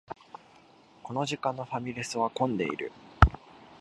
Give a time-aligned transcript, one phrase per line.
[1.03, 2.91] この時間のファミレスは混んでいる